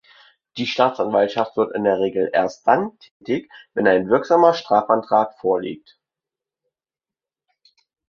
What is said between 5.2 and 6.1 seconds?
vorliegt.